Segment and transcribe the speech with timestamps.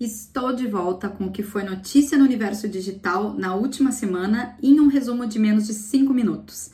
[0.00, 4.78] Estou de volta com o que foi notícia no universo digital na última semana em
[4.78, 6.70] um resumo de menos de 5 minutos.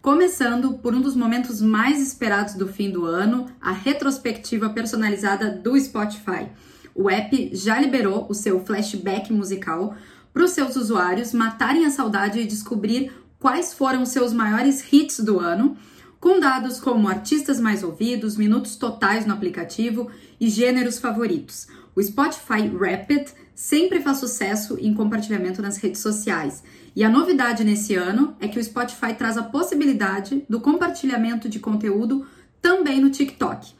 [0.00, 5.78] Começando por um dos momentos mais esperados do fim do ano, a retrospectiva personalizada do
[5.78, 6.48] Spotify.
[6.94, 9.94] O app já liberou o seu flashback musical
[10.32, 15.38] para os seus usuários matarem a saudade e descobrir quais foram seus maiores hits do
[15.38, 15.76] ano,
[16.18, 20.10] com dados como artistas mais ouvidos, minutos totais no aplicativo
[20.40, 21.68] e gêneros favoritos.
[21.96, 26.62] O Spotify Rapid sempre faz sucesso em compartilhamento nas redes sociais.
[26.94, 31.60] E a novidade nesse ano é que o Spotify traz a possibilidade do compartilhamento de
[31.60, 32.26] conteúdo
[32.60, 33.72] também no TikTok.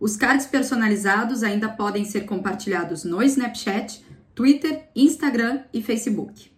[0.00, 6.50] Os cards personalizados ainda podem ser compartilhados no Snapchat, Twitter, Instagram e Facebook.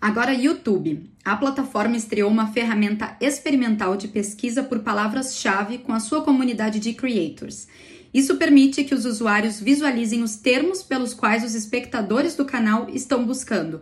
[0.00, 1.10] Agora, YouTube.
[1.22, 6.94] A plataforma estreou uma ferramenta experimental de pesquisa por palavras-chave com a sua comunidade de
[6.94, 7.68] creators.
[8.12, 13.24] Isso permite que os usuários visualizem os termos pelos quais os espectadores do canal estão
[13.24, 13.80] buscando,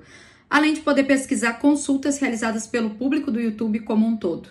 [0.50, 4.50] além de poder pesquisar consultas realizadas pelo público do YouTube como um todo.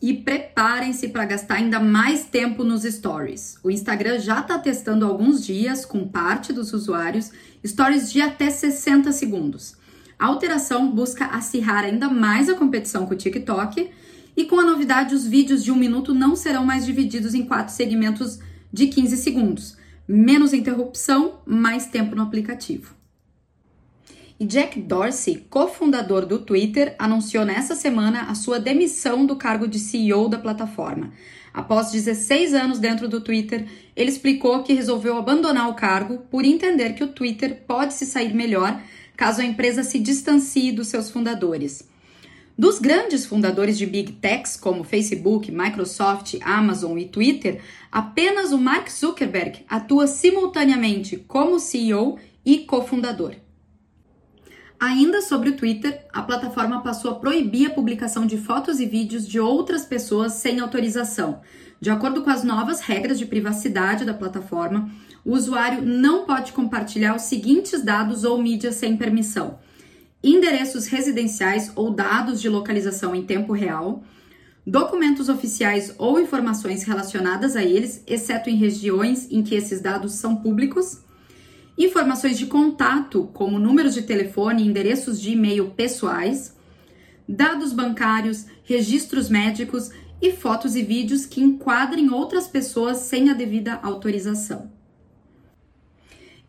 [0.00, 3.58] E preparem-se para gastar ainda mais tempo nos stories.
[3.64, 7.32] O Instagram já está testando alguns dias, com parte dos usuários,
[7.66, 9.76] stories de até 60 segundos.
[10.16, 13.90] A alteração busca acirrar ainda mais a competição com o TikTok
[14.38, 17.74] e com a novidade, os vídeos de um minuto não serão mais divididos em quatro
[17.74, 18.38] segmentos
[18.72, 19.76] de 15 segundos.
[20.06, 22.94] Menos interrupção, mais tempo no aplicativo.
[24.38, 29.80] E Jack Dorsey, cofundador do Twitter, anunciou nessa semana a sua demissão do cargo de
[29.80, 31.12] CEO da plataforma.
[31.52, 36.92] Após 16 anos dentro do Twitter, ele explicou que resolveu abandonar o cargo por entender
[36.92, 38.80] que o Twitter pode se sair melhor
[39.16, 41.88] caso a empresa se distancie dos seus fundadores.
[42.58, 48.90] Dos grandes fundadores de Big Techs como Facebook, Microsoft, Amazon e Twitter, apenas o Mark
[48.90, 53.36] Zuckerberg atua simultaneamente como CEO e cofundador.
[54.80, 59.28] Ainda sobre o Twitter, a plataforma passou a proibir a publicação de fotos e vídeos
[59.28, 61.40] de outras pessoas sem autorização.
[61.80, 64.90] De acordo com as novas regras de privacidade da plataforma,
[65.24, 69.60] o usuário não pode compartilhar os seguintes dados ou mídias sem permissão:
[70.22, 74.02] endereços residenciais ou dados de localização em tempo real,
[74.66, 80.36] documentos oficiais ou informações relacionadas a eles, exceto em regiões em que esses dados são
[80.36, 81.02] públicos,
[81.76, 86.56] informações de contato, como números de telefone e endereços de e-mail pessoais,
[87.28, 89.90] dados bancários, registros médicos
[90.20, 94.70] e fotos e vídeos que enquadrem outras pessoas sem a devida autorização.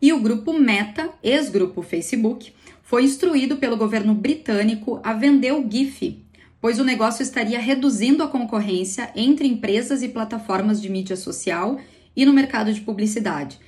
[0.02, 2.52] E o grupo Meta, ex-grupo Facebook,
[2.90, 6.24] foi instruído pelo governo britânico a vender o GIF,
[6.60, 11.78] pois o negócio estaria reduzindo a concorrência entre empresas e plataformas de mídia social
[12.16, 13.60] e no mercado de publicidade.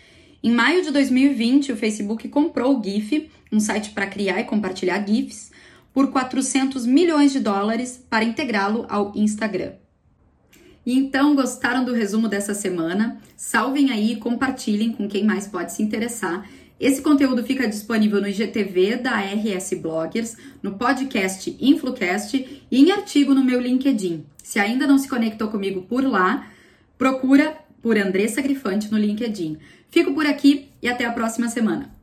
[0.42, 5.06] Em maio de 2020, o Facebook comprou o GIF, um site para criar e compartilhar
[5.06, 5.52] GIFs,
[5.94, 9.74] por 400 milhões de dólares para integrá-lo ao Instagram.
[10.84, 13.20] E então, gostaram do resumo dessa semana?
[13.36, 16.44] Salvem aí e compartilhem com quem mais pode se interessar.
[16.82, 22.37] Esse conteúdo fica disponível no IGTV da RS Bloggers, no podcast Influcast
[22.69, 24.26] e em artigo no meu LinkedIn.
[24.43, 26.50] Se ainda não se conectou comigo por lá,
[26.98, 29.59] procura por Andressa Grifante no LinkedIn.
[29.93, 32.01] Fico por aqui e até a próxima semana.